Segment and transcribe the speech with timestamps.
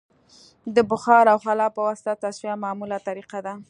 [0.75, 3.53] د بخار او خلا په واسطه تصفیه معموله طریقه ده